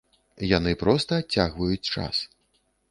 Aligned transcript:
Яны 0.57 0.71
проста 0.83 1.21
адцягваюць 1.21 1.89
час. 1.97 2.15